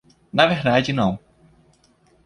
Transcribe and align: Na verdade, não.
Na 0.33 0.47
verdade, 0.47 0.91
não. 0.91 1.19